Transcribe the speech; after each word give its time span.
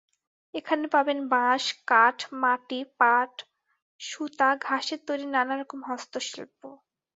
এখানে 0.53 0.85
পাবেন 0.87 1.19
বাঁশ, 1.33 1.63
কাঠ, 1.87 2.17
মাটি, 2.41 2.79
পাট, 2.99 3.33
সুতা, 3.99 4.49
ঘাসের 4.65 4.99
তৈরি 5.07 5.25
নানা 5.35 5.55
হস্তশিল্প। 5.89 6.61